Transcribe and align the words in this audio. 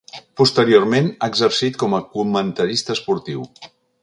Posteriorment, 0.39 1.09
ha 1.25 1.29
exercit 1.33 1.79
com 1.85 1.95
a 1.99 2.01
comentarista 2.17 2.97
esportiu. 2.97 3.47